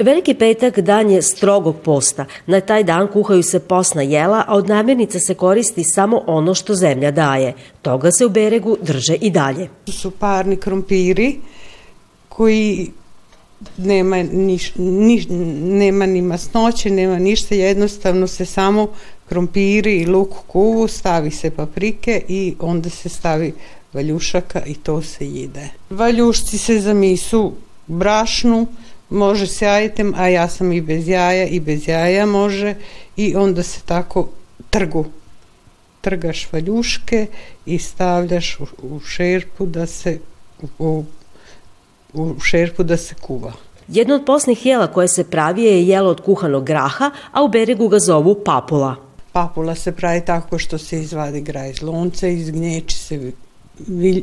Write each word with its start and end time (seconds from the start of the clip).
Veliki 0.00 0.34
petak 0.34 0.78
dan 0.80 1.10
je 1.10 1.22
strogog 1.22 1.76
posta. 1.84 2.26
Na 2.46 2.60
taj 2.60 2.84
dan 2.84 3.08
kuhaju 3.12 3.42
se 3.42 3.60
posna 3.60 4.02
jela, 4.02 4.44
a 4.46 4.54
od 4.54 4.68
namirnica 4.68 5.18
se 5.18 5.34
koristi 5.34 5.84
samo 5.84 6.22
ono 6.26 6.54
što 6.54 6.74
zemlja 6.74 7.10
daje. 7.10 7.54
Toga 7.82 8.10
se 8.18 8.26
u 8.26 8.28
Beregu 8.28 8.76
drže 8.82 9.14
i 9.14 9.30
dalje. 9.30 9.68
To 9.84 9.92
su 9.92 10.10
parni 10.10 10.56
krompiri 10.56 11.36
koji 12.28 12.90
nema, 13.76 14.22
niš, 14.22 14.72
niš, 14.76 15.24
nema 15.60 16.06
ni 16.06 16.22
masnoće, 16.22 16.90
nema 16.90 17.18
ništa, 17.18 17.54
jednostavno 17.54 18.26
se 18.26 18.44
samo 18.44 18.88
krompiri 19.28 19.96
i 19.96 20.06
luk 20.06 20.34
kuvu, 20.46 20.88
stavi 20.88 21.30
se 21.30 21.50
paprike 21.50 22.22
i 22.28 22.54
onda 22.60 22.90
se 22.90 23.08
stavi 23.08 23.54
valjušaka 23.92 24.62
i 24.66 24.74
to 24.74 25.02
se 25.02 25.28
jede. 25.28 25.68
Valjušci 25.90 26.58
se 26.58 26.80
zamisu 26.80 27.52
brašnu, 27.86 28.66
može 29.10 29.46
s 29.46 29.62
jajetem, 29.62 30.14
a 30.16 30.28
ja 30.28 30.48
sam 30.48 30.72
i 30.72 30.80
bez 30.80 31.08
jaja 31.08 31.46
i 31.46 31.60
bez 31.60 31.88
jaja 31.88 32.26
može 32.26 32.74
i 33.16 33.36
onda 33.36 33.62
se 33.62 33.80
tako 33.84 34.28
trgu 34.70 35.04
trgaš 36.06 36.52
valjuške 36.52 37.26
i 37.66 37.78
stavljaš 37.78 38.60
u, 38.60 38.66
u 38.82 39.00
šerpu 39.00 39.66
da 39.66 39.86
se 39.86 40.18
u, 40.78 41.04
u 42.12 42.40
šerpu 42.40 42.82
da 42.82 42.96
se 42.96 43.14
kuva. 43.14 43.52
Jedno 43.88 44.14
od 44.14 44.24
posnih 44.26 44.66
jela 44.66 44.86
koje 44.86 45.08
se 45.08 45.24
pravi 45.30 45.64
je 45.64 45.86
jelo 45.86 46.10
od 46.10 46.20
kuhanog 46.20 46.64
graha, 46.64 47.10
a 47.32 47.42
u 47.42 47.48
Beregu 47.48 47.88
ga 47.88 47.98
zovu 47.98 48.36
papula. 48.44 48.94
Papula 49.32 49.74
se 49.74 49.92
pravi 49.92 50.24
tako 50.24 50.58
što 50.58 50.78
se 50.78 51.00
izvadi 51.00 51.40
graj 51.40 51.70
iz 51.70 51.82
lonca, 51.82 52.28
izgnječi 52.28 52.96
se 52.96 53.32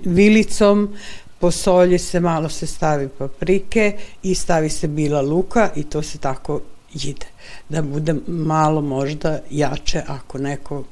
vilicom, 0.06 0.96
posolji 1.44 2.00
se, 2.00 2.20
malo 2.20 2.50
se 2.50 2.68
stavi 2.68 3.10
paprike 3.18 3.98
i 4.24 4.36
stavi 4.36 4.70
se 4.70 4.88
bila 4.88 5.22
luka 5.22 5.70
i 5.76 5.84
to 5.84 6.02
se 6.02 6.18
tako 6.18 6.62
jide. 6.94 7.26
Da 7.70 7.82
bude 7.82 8.16
malo 8.28 8.82
možda 8.82 9.40
jače 9.50 10.02
ako 10.08 10.38
neko 10.38 10.84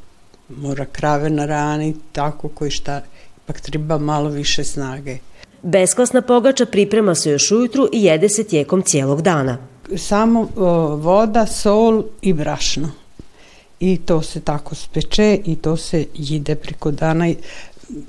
mora 0.49 0.85
krave 0.85 1.30
na 1.30 1.45
rani, 1.45 1.95
tako 2.11 2.49
koji 2.49 2.71
šta, 2.71 3.02
ipak 3.43 3.61
treba 3.61 3.97
malo 3.97 4.30
više 4.30 4.63
snage. 4.63 5.17
Besklasna 5.63 6.21
pogača 6.21 6.65
priprema 6.65 7.15
se 7.15 7.31
još 7.31 7.52
ujutru 7.52 7.89
i 7.93 8.03
jede 8.03 8.30
se 8.30 8.43
tijekom 8.43 8.81
cijelog 8.81 9.21
dana. 9.21 9.58
Samo 9.97 10.49
o, 10.55 10.95
voda, 10.95 11.45
sol 11.45 12.03
i 12.21 12.33
brašno. 12.33 12.91
I 13.80 13.97
to 13.97 14.21
se 14.21 14.41
tako 14.41 14.75
speče 14.75 15.39
i 15.45 15.55
to 15.55 15.77
se 15.77 16.05
jide 16.13 16.55
preko 16.55 16.91
dana 16.91 17.33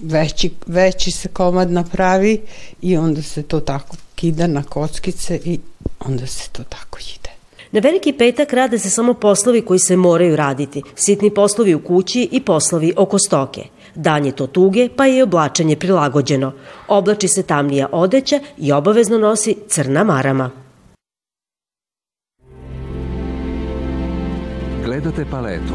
veći, 0.02 0.50
veći 0.66 1.10
se 1.10 1.28
komad 1.28 1.70
napravi 1.70 2.40
i 2.82 2.96
onda 2.96 3.22
se 3.22 3.42
to 3.42 3.60
tako 3.60 3.96
kida 4.14 4.46
na 4.46 4.62
kockice 4.62 5.40
i 5.44 5.58
onda 6.00 6.26
se 6.26 6.48
to 6.52 6.62
tako 6.62 6.98
jide. 6.98 7.30
Na 7.72 7.80
veliki 7.80 8.12
petak 8.12 8.52
rade 8.52 8.78
se 8.78 8.90
samo 8.90 9.14
poslovi 9.14 9.62
koji 9.62 9.78
se 9.78 9.96
moraju 9.96 10.36
raditi, 10.36 10.82
sitni 10.94 11.34
poslovi 11.34 11.74
u 11.74 11.84
kući 11.84 12.28
i 12.32 12.40
poslovi 12.40 12.92
oko 12.96 13.18
stoke. 13.18 13.62
Dan 13.94 14.26
je 14.26 14.32
to 14.32 14.46
tuge, 14.46 14.88
pa 14.96 15.06
je 15.06 15.18
i 15.18 15.22
oblačenje 15.22 15.76
prilagođeno. 15.76 16.52
Oblači 16.88 17.28
se 17.28 17.42
tamnija 17.42 17.88
odeća 17.92 18.40
i 18.58 18.72
obavezno 18.72 19.18
nosi 19.18 19.56
crna 19.68 20.04
marama. 20.04 20.50
Gledate 24.84 25.24
paletu 25.30 25.74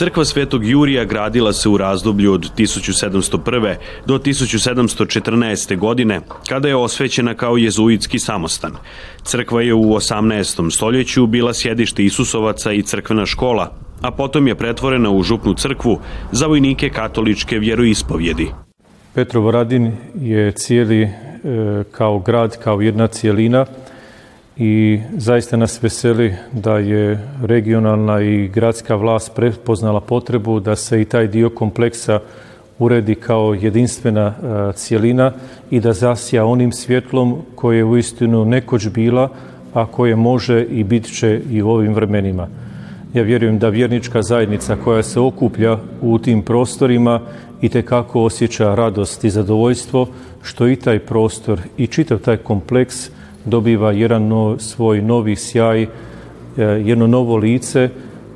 Crkva 0.00 0.24
Svetog 0.24 0.64
Jurija 0.64 1.04
gradila 1.04 1.52
se 1.52 1.68
u 1.68 1.76
razdoblju 1.76 2.32
od 2.32 2.50
1701. 2.56 3.74
do 4.06 4.18
1714. 4.18 5.78
godine, 5.78 6.20
kada 6.48 6.68
je 6.68 6.76
osvećena 6.76 7.34
kao 7.34 7.56
jezuitski 7.56 8.18
samostan. 8.18 8.72
Crkva 9.22 9.62
je 9.62 9.74
u 9.74 9.84
18. 9.84 10.70
stoljeću 10.70 11.26
bila 11.26 11.54
sjedište 11.54 12.04
Isusovaca 12.04 12.72
i 12.72 12.82
crkvena 12.82 13.26
škola, 13.26 13.72
a 14.00 14.10
potom 14.10 14.48
je 14.48 14.54
pretvorena 14.54 15.10
u 15.10 15.22
župnu 15.22 15.54
crkvu 15.54 15.98
za 16.32 16.46
vojnike 16.46 16.88
katoličke 16.88 17.58
vjeroispovjedi. 17.58 18.48
Petrovaradin 19.14 19.92
je 20.14 20.52
cijeli 20.52 21.02
e, 21.02 21.10
kao 21.90 22.18
grad, 22.18 22.58
kao 22.62 22.80
jedna 22.80 23.06
cijelina, 23.06 23.66
i 24.62 25.00
zaista 25.16 25.56
nas 25.56 25.82
veseli 25.82 26.34
da 26.52 26.78
je 26.78 27.28
regionalna 27.42 28.20
i 28.20 28.48
gradska 28.48 28.94
vlast 28.94 29.32
prepoznala 29.34 30.00
potrebu 30.00 30.60
da 30.60 30.76
se 30.76 31.00
i 31.00 31.04
taj 31.04 31.26
dio 31.26 31.50
kompleksa 31.50 32.20
uredi 32.78 33.14
kao 33.14 33.54
jedinstvena 33.54 34.26
e, 34.26 34.72
cijelina 34.72 35.32
i 35.70 35.80
da 35.80 35.92
zasija 35.92 36.44
onim 36.44 36.72
svjetlom 36.72 37.36
koje 37.54 37.76
je 37.76 37.84
uistinu 37.84 38.44
nekoć 38.44 38.88
bila, 38.88 39.28
a 39.74 39.86
koje 39.86 40.16
može 40.16 40.64
i 40.64 40.84
bit 40.84 41.18
će 41.18 41.40
i 41.50 41.62
u 41.62 41.70
ovim 41.70 41.94
vremenima. 41.94 42.48
Ja 43.14 43.22
vjerujem 43.22 43.58
da 43.58 43.68
vjernička 43.68 44.22
zajednica 44.22 44.76
koja 44.84 45.02
se 45.02 45.20
okuplja 45.20 45.78
u 46.02 46.18
tim 46.18 46.42
prostorima 46.42 47.20
i 47.60 47.68
tekako 47.68 48.22
osjeća 48.22 48.74
radost 48.74 49.24
i 49.24 49.30
zadovoljstvo 49.30 50.06
što 50.42 50.68
i 50.68 50.76
taj 50.76 50.98
prostor 50.98 51.60
i 51.76 51.86
čitav 51.86 52.18
taj 52.18 52.36
kompleks 52.36 53.10
dobiva 53.44 53.92
jedan 53.92 54.28
no, 54.28 54.58
svoj 54.58 55.02
novi 55.02 55.36
sjaj, 55.36 55.82
e, 55.82 55.88
jedno 56.62 57.06
novo 57.06 57.36
lice 57.36 57.88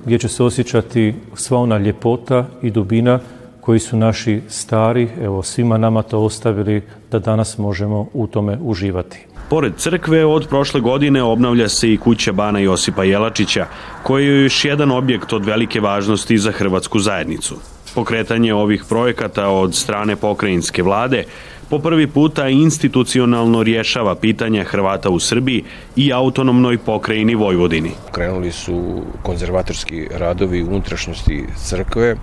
gdje 0.05 0.19
će 0.19 0.29
se 0.29 0.45
osjećati 0.45 1.15
sva 1.35 1.59
ona 1.59 1.79
ljepota 1.79 2.47
i 2.63 2.71
dubina 2.71 3.21
koji 3.61 3.79
su 3.79 3.97
naši 3.97 4.41
stari, 4.49 5.09
evo 5.23 5.43
svima 5.43 5.79
nama 5.79 6.03
to 6.03 6.19
ostavili 6.19 6.83
da 7.11 7.19
danas 7.19 7.59
možemo 7.59 8.09
u 8.13 8.27
tome 8.27 8.59
uživati. 8.61 9.27
Pored 9.49 9.73
crkve 9.77 10.25
od 10.25 10.49
prošle 10.49 10.81
godine 10.81 11.23
obnavlja 11.23 11.69
se 11.69 11.93
i 11.93 11.97
kuća 11.97 12.33
Bana 12.33 12.59
Josipa 12.59 13.05
Jelačića, 13.05 13.67
koji 14.03 14.27
je 14.27 14.43
još 14.43 14.65
jedan 14.65 14.91
objekt 14.91 15.33
od 15.33 15.45
velike 15.45 15.81
važnosti 15.81 16.39
za 16.39 16.53
hrvatsku 16.53 16.99
zajednicu. 16.99 17.57
Pokretanje 17.95 18.55
ovih 18.55 18.85
projekata 18.89 19.49
od 19.49 19.75
strane 19.75 20.17
pokrajinske 20.17 20.83
vlade 20.83 21.25
po 21.71 21.79
prvi 21.79 22.07
puta 22.07 22.49
institucionalno 22.49 23.63
rješava 23.63 24.15
pitanja 24.15 24.65
Hrvata 24.65 25.11
u 25.11 25.19
Srbiji 25.19 25.65
i 25.97 26.13
autonomnoj 26.13 26.79
pokrajini 26.79 27.35
Vojvodini. 27.35 27.91
Krenuli 28.13 28.53
su 28.53 29.03
konzervatorski 29.23 30.09
radovi 30.11 30.63
unutrašnjosti 30.63 31.45
crkve. 31.57 32.17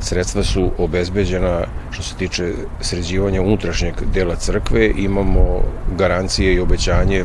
Sredstva 0.00 0.42
su 0.42 0.70
obezbeđena 0.78 1.64
što 1.90 2.02
se 2.02 2.16
tiče 2.16 2.52
sređivanja 2.80 3.42
unutrašnjeg 3.42 3.94
dela 4.14 4.36
crkve. 4.36 4.92
Imamo 4.96 5.62
garancije 5.98 6.54
i 6.54 6.60
obećanje 6.60 7.24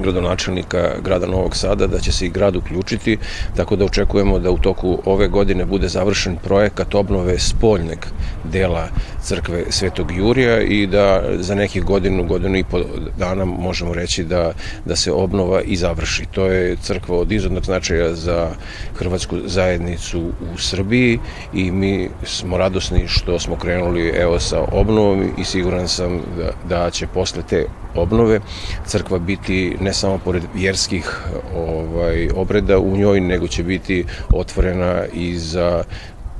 gradonačelnika 0.00 0.94
grada 1.04 1.26
Novog 1.26 1.56
Sada 1.56 1.86
da 1.86 1.98
će 1.98 2.12
se 2.12 2.26
i 2.26 2.30
grad 2.30 2.56
uključiti, 2.56 3.18
tako 3.56 3.76
da 3.76 3.84
očekujemo 3.84 4.38
da 4.38 4.50
u 4.50 4.58
toku 4.58 4.98
ove 5.04 5.28
godine 5.28 5.64
bude 5.64 5.88
završen 5.88 6.36
projekat 6.36 6.94
obnove 6.94 7.38
spoljneg 7.38 7.98
dela 8.44 8.88
crkve 9.22 9.64
Svetog 9.70 10.12
Jurija 10.16 10.60
i 10.60 10.86
da 10.86 11.22
za 11.38 11.54
nekih 11.54 11.84
godinu, 11.84 12.24
godinu 12.24 12.56
i 12.56 12.64
po 12.64 12.80
dana 13.18 13.44
možemo 13.44 13.94
reći 13.94 14.24
da, 14.24 14.52
da 14.84 14.96
se 14.96 15.12
obnova 15.12 15.62
i 15.62 15.76
završi. 15.76 16.26
To 16.26 16.46
je 16.46 16.76
crkva 16.76 17.16
od 17.16 17.32
izodnog 17.32 17.64
značaja 17.64 18.14
za 18.14 18.50
hrvatsku 18.94 19.36
zajednicu 19.44 20.20
u 20.54 20.58
Srbiji 20.58 21.18
i 21.54 21.70
mi 21.70 22.08
smo 22.24 22.58
radosni 22.58 23.08
što 23.08 23.38
smo 23.38 23.56
krenuli 23.56 24.08
evo 24.08 24.40
sa 24.40 24.60
obnovom 24.72 25.30
i 25.38 25.44
siguran 25.44 25.88
sam 25.88 26.20
da, 26.36 26.50
da 26.68 26.90
će 26.90 27.06
posle 27.06 27.42
te 27.42 27.66
obnove 27.94 28.40
crkva 28.86 29.18
biti 29.18 29.76
ne 29.80 29.87
samo 29.92 30.18
pored 30.18 30.42
vjerskih 30.54 31.20
ovaj, 31.54 32.28
obreda 32.34 32.78
u 32.78 32.96
njoj, 32.96 33.20
nego 33.20 33.48
će 33.48 33.62
biti 33.62 34.04
otvorena 34.32 35.06
i 35.14 35.38
za 35.38 35.84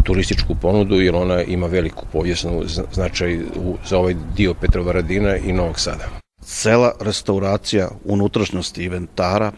turističku 0.05 0.55
ponudu, 0.55 1.00
jer 1.00 1.15
ona 1.15 1.43
ima 1.43 1.67
veliku 1.67 2.06
povijesnu 2.12 2.62
značaj 2.93 3.39
za 3.87 3.99
ovaj 3.99 4.15
dio 4.37 4.55
Petrovaradina 4.55 5.37
i 5.37 5.53
Novog 5.53 5.81
Sada. 5.81 6.09
Cela 6.41 6.93
restauracija 7.00 7.89
unutrašnjosti 8.05 8.85
inventara, 8.85 9.53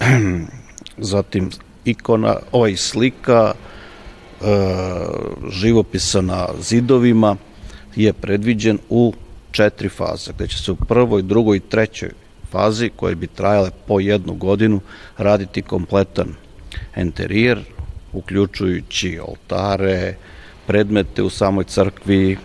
zatim 1.12 1.50
ikona, 1.84 2.36
ovaj 2.52 2.76
slika, 2.76 3.54
e, 3.54 4.44
živopisa 5.50 6.20
na 6.20 6.48
zidovima 6.60 7.36
je 7.96 8.12
predviđen 8.12 8.78
u 8.88 9.12
četiri 9.50 9.88
faze, 9.88 10.32
gde 10.32 10.46
će 10.48 10.58
se 10.62 10.72
u 10.72 10.76
prvoj, 10.76 11.22
drugoj 11.22 11.56
i 11.56 11.60
trećoj 11.60 12.10
fazi, 12.50 12.90
koje 12.96 13.14
bi 13.14 13.26
trajale 13.26 13.70
po 13.86 14.00
jednu 14.00 14.34
godinu, 14.34 14.80
raditi 15.18 15.62
kompletan 15.62 16.34
enterijer, 16.94 17.58
uključujući 18.12 19.20
oltare, 19.28 20.14
predmete 20.66 21.22
u 21.22 21.30
samoj 21.30 21.64
crkvi, 21.64 22.36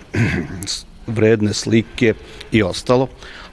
vredne 1.07 1.53
slike 1.53 2.13
i 2.51 2.63
ostalo, 2.63 3.07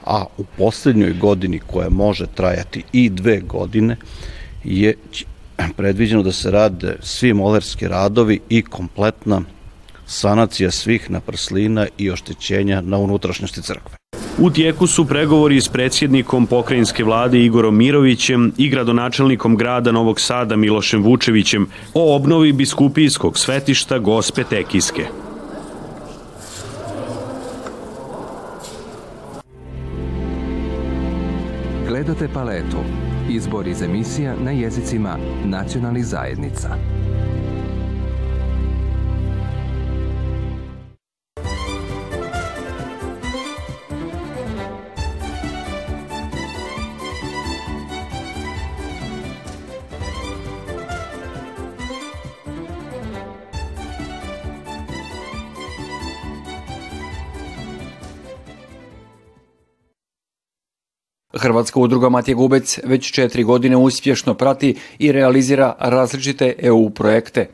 a 0.05 0.25
u 0.37 0.43
poslednjoj 0.57 1.13
godini 1.13 1.59
koja 1.59 1.89
može 1.89 2.27
trajati 2.27 2.83
i 2.93 3.09
dve 3.09 3.39
godine 3.39 3.97
je 4.63 4.93
predviđeno 5.77 6.23
da 6.23 6.31
se 6.31 6.51
rade 6.51 6.95
svi 7.01 7.33
molerski 7.33 7.87
radovi 7.87 8.39
i 8.49 8.61
kompletna 8.61 9.41
sanacija 10.05 10.71
svih 10.71 11.11
naprslina 11.11 11.87
i 11.97 12.11
oštećenja 12.11 12.81
na 12.81 12.97
unutrašnjosti 12.97 13.61
crkve. 13.61 14.00
U 14.43 14.49
tijeku 14.49 14.87
su 14.87 15.05
pregovori 15.05 15.61
s 15.61 15.67
predsjednikom 15.67 16.47
pokrajinske 16.47 17.03
vlade 17.03 17.39
Igorom 17.39 17.77
Mirovićem 17.77 18.53
i 18.57 18.69
gradonačelnikom 18.69 19.55
grada 19.55 19.91
Novog 19.91 20.19
Sada 20.19 20.55
Milošem 20.55 21.03
Vučevićem 21.03 21.67
o 21.93 22.15
obnovi 22.15 22.53
biskupijskog 22.53 23.37
svetišta 23.37 23.99
Gospe 23.99 24.43
Tekijske. 24.43 25.05
Gledate 31.87 32.27
paletu. 32.33 32.77
Izbor 33.29 33.67
iz 33.67 33.81
emisija 33.81 34.35
na 34.43 34.51
jezicima 34.51 35.17
nacionalnih 35.45 36.05
zajednica. 36.05 36.69
Hrvatska 61.41 61.79
udruga 61.79 62.09
Matije 62.09 62.35
Gubec 62.35 62.79
već 62.83 63.11
četiri 63.11 63.43
godine 63.43 63.77
uspješno 63.77 64.33
prati 64.33 64.75
i 64.99 65.11
realizira 65.11 65.75
različite 65.79 66.53
EU 66.57 66.89
projekte. 66.89 67.49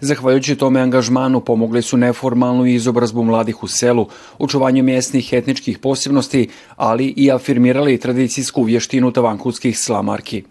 Zahvaljujući 0.00 0.56
tome 0.56 0.80
angažmanu 0.80 1.40
pomogli 1.40 1.82
su 1.82 1.96
neformalnu 1.96 2.66
izobrazbu 2.66 3.24
mladih 3.24 3.62
u 3.62 3.68
selu, 3.68 4.06
učuvanju 4.38 4.82
mjesnih 4.82 5.32
etničkih 5.32 5.78
posebnosti, 5.78 6.48
ali 6.76 7.14
i 7.16 7.30
afirmirali 7.30 8.00
tradicijsku 8.00 8.62
vještinu 8.62 9.12
tavankutskih 9.12 9.78
slamarki. 9.78 10.42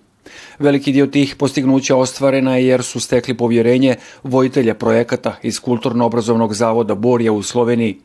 Veliki 0.59 0.91
dio 0.91 1.07
tih 1.07 1.35
postignuća 1.35 1.95
ostvarena 1.95 2.57
je 2.57 2.67
jer 2.67 2.83
su 2.83 2.99
stekli 2.99 3.37
povjerenje 3.37 3.95
vojitelja 4.23 4.73
projekata 4.73 5.35
iz 5.43 5.59
Kulturno-obrazovnog 5.59 6.53
zavoda 6.53 6.95
Borja 6.95 7.31
u 7.31 7.43
Sloveniji. 7.43 7.97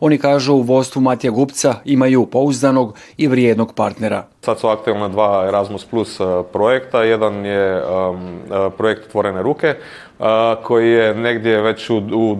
Oni 0.00 0.18
kažu 0.18 0.54
u 0.54 0.62
vodstvu 0.62 1.02
Matija 1.02 1.30
Gupca 1.30 1.74
imaju 1.84 2.26
pouzdanog 2.26 2.94
i 3.16 3.28
vrijednog 3.28 3.74
partnera. 3.74 4.24
Sad 4.40 4.58
su 4.58 4.68
aktualna 4.68 5.08
dva 5.08 5.44
Erasmus 5.48 5.84
Plus 5.84 6.20
e, 6.20 6.24
projekta. 6.52 7.02
Jedan 7.02 7.44
je 7.44 7.82
um, 7.82 8.40
projekt 8.76 9.06
Otvorene 9.06 9.42
ruke, 9.42 9.74
uh, 10.18 10.26
koji 10.62 10.90
je 10.90 11.14
negdje 11.14 11.62
već 11.62 11.90
u, 11.90 11.96
u, 11.96 12.36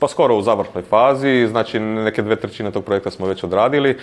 pa 0.00 0.08
skoro 0.08 0.36
u 0.36 0.42
završnoj 0.42 0.82
fazi, 0.82 1.46
znači 1.50 1.80
neke 1.80 2.22
dve 2.22 2.36
trećine 2.36 2.70
tog 2.70 2.84
projekta 2.84 3.10
smo 3.10 3.26
već 3.26 3.44
odradili. 3.44 3.96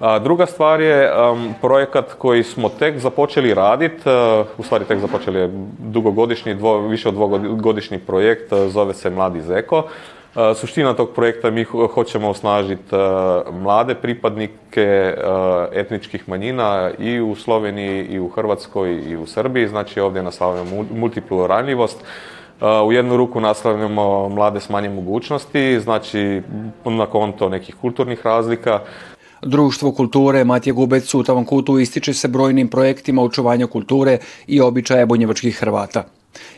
A 0.00 0.18
druga 0.18 0.46
stvar 0.46 0.80
je 0.80 1.10
um, 1.12 1.54
projekat 1.60 2.12
koji 2.18 2.42
smo 2.42 2.68
tek 2.68 2.98
započeli 2.98 3.54
raditi, 3.54 4.08
uh, 4.08 4.46
u 4.58 4.62
stvari 4.62 4.84
tek 4.84 4.98
započeli 4.98 5.38
je 5.38 5.50
dugogodišnji, 5.78 6.54
dvo, 6.54 6.78
više 6.78 7.08
od 7.08 7.14
dvogodišnji 7.14 7.98
projekt, 7.98 8.52
uh, 8.52 8.58
zove 8.68 8.94
se 8.94 9.10
Mladi 9.10 9.40
Zeko. 9.40 9.82
Suština 10.54 10.94
tog 10.94 11.10
projekta 11.14 11.50
mi 11.50 11.64
hoćemo 11.64 12.28
osnažiti 12.28 12.94
mlade 13.52 13.94
pripadnike 13.94 15.14
etničkih 15.72 16.28
manjina 16.28 16.90
i 16.98 17.20
u 17.20 17.34
Sloveniji 17.34 18.04
i 18.04 18.18
u 18.18 18.28
Hrvatskoj 18.28 19.02
i 19.10 19.16
u 19.16 19.26
Srbiji, 19.26 19.68
znači 19.68 20.00
ovdje 20.00 20.22
nastavljamo 20.22 20.84
multiplu 20.94 21.46
ranjivost. 21.46 22.04
U 22.86 22.92
jednu 22.92 23.16
ruku 23.16 23.40
nastavljamo 23.40 24.28
mlade 24.28 24.60
s 24.60 24.68
manje 24.68 24.88
mogućnosti, 24.88 25.80
znači 25.80 26.42
na 26.84 27.06
konto 27.06 27.48
nekih 27.48 27.74
kulturnih 27.80 28.26
razlika. 28.26 28.80
Društvo 29.42 29.92
kulture 29.92 30.44
Matije 30.44 30.72
Gubec 30.72 31.14
u 31.14 31.22
Tavankutu 31.22 31.78
ističe 31.78 32.14
se 32.14 32.28
brojnim 32.28 32.68
projektima 32.68 33.22
očuvanja 33.22 33.66
kulture 33.66 34.18
i 34.46 34.60
običaja 34.60 35.06
bunjevačkih 35.06 35.58
Hrvata. 35.60 36.04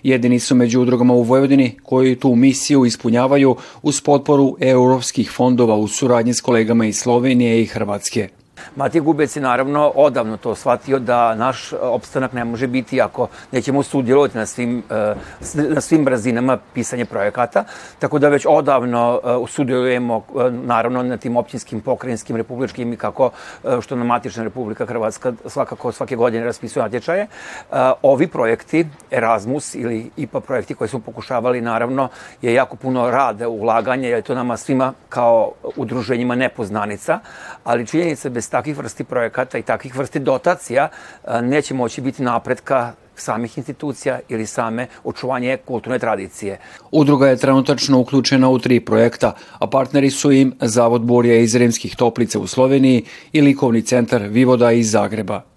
Jedini 0.02 0.40
su 0.40 0.54
među 0.54 0.80
udrugama 0.80 1.14
u 1.14 1.22
Vojvodini 1.22 1.78
koji 1.82 2.16
tu 2.16 2.34
misiju 2.34 2.84
ispunjavaju 2.86 3.56
uz 3.82 4.00
potporu 4.00 4.56
europskih 4.60 5.30
fondova 5.30 5.76
u 5.76 5.88
suradnji 5.88 6.34
s 6.34 6.40
kolegama 6.40 6.86
iz 6.86 6.98
Slovenije 6.98 7.62
i 7.62 7.66
Hrvatske. 7.66 8.28
Matija 8.76 9.02
Gubec 9.02 9.36
je 9.36 9.42
naravno 9.42 9.92
odavno 9.94 10.36
to 10.36 10.54
shvatio 10.54 10.98
da 10.98 11.34
naš 11.34 11.72
opstanak 11.72 12.32
ne 12.32 12.44
može 12.44 12.66
biti 12.66 13.00
ako 13.00 13.28
nećemo 13.52 13.82
sudjelovati 13.82 14.38
na 14.38 14.46
svim, 14.46 14.82
eh, 14.90 15.14
na 15.74 15.80
svim 15.80 16.08
razinama 16.08 16.58
pisanja 16.74 17.04
projekata, 17.04 17.64
tako 17.98 18.18
da 18.18 18.28
već 18.28 18.46
odavno 18.48 19.20
eh, 19.24 19.46
sudjelujemo 19.48 20.24
naravno 20.50 21.02
na 21.02 21.16
tim 21.16 21.36
općinskim, 21.36 21.80
pokrajinskim, 21.80 22.36
republičkim 22.36 22.92
i 22.92 22.96
kako 22.96 23.30
što 23.80 23.96
nam 23.96 24.06
matična 24.06 24.44
Republika 24.44 24.86
Hrvatska 24.86 25.32
svakako 25.46 25.92
svake 25.92 26.16
godine 26.16 26.44
raspisuje 26.44 26.82
natječaje. 26.82 27.26
Ovi 28.02 28.26
projekti, 28.26 28.86
Erasmus 29.10 29.74
ili 29.74 30.10
IPA 30.16 30.40
projekti 30.40 30.74
koje 30.74 30.88
smo 30.88 31.00
pokušavali 31.00 31.60
naravno 31.60 32.08
je 32.42 32.54
jako 32.54 32.76
puno 32.76 33.10
rade, 33.10 33.46
ulaganja, 33.46 34.08
jer 34.08 34.18
je 34.18 34.22
to 34.22 34.34
nama 34.34 34.56
svima 34.56 34.92
kao 35.08 35.52
udruženjima 35.76 36.34
nepoznanica, 36.34 37.20
ali 37.64 37.86
činjenica 37.86 38.28
bez 38.28 38.45
takvih 38.48 38.76
vrsti 38.76 39.04
projekata 39.04 39.58
i 39.58 39.62
takvih 39.62 39.96
vrsti 39.96 40.18
dotacija 40.18 40.88
neće 41.42 41.74
moći 41.74 42.00
biti 42.00 42.22
napretka 42.22 42.92
samih 43.16 43.58
institucija 43.58 44.20
ili 44.28 44.46
same 44.46 44.86
očuvanje 45.04 45.56
kulturne 45.64 45.98
tradicije. 45.98 46.58
Udruga 46.90 47.28
je 47.28 47.36
trenutačno 47.36 47.98
uključena 47.98 48.48
u 48.48 48.58
tri 48.58 48.80
projekta, 48.80 49.34
a 49.58 49.66
partneri 49.66 50.10
su 50.10 50.32
im 50.32 50.54
Zavod 50.60 51.02
Borja 51.02 51.36
iz 51.36 51.56
Remskih 51.56 51.96
toplica 51.96 52.38
u 52.38 52.46
Sloveniji 52.46 53.04
i 53.32 53.40
Likovni 53.40 53.82
centar 53.82 54.22
Vivoda 54.22 54.72
iz 54.72 54.90
Zagreba. 54.90 55.55